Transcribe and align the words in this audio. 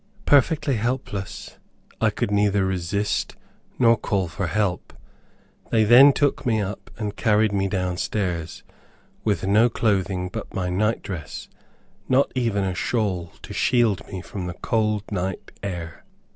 Perfectly 0.25 0.77
helpless, 0.77 1.59
I 2.01 2.09
could 2.09 2.31
neither 2.31 2.65
resist 2.65 3.35
nor 3.77 3.95
call 3.95 4.27
for 4.27 4.47
help. 4.47 4.93
They 5.69 5.83
then 5.83 6.11
took 6.11 6.43
me 6.43 6.59
up 6.59 6.89
and 6.97 7.15
carried 7.15 7.51
me 7.53 7.67
down 7.67 7.97
stairs, 7.97 8.63
with 9.23 9.45
no 9.45 9.69
clothing 9.69 10.29
but 10.29 10.55
my 10.55 10.71
night 10.71 11.03
dress, 11.03 11.49
not 12.09 12.31
even 12.33 12.63
a 12.63 12.73
shawl 12.73 13.31
to 13.43 13.53
shield 13.53 14.01
me 14.07 14.21
from 14.23 14.47
the 14.47 14.55
cold 14.55 15.03
night 15.11 15.51
air. 15.61 16.03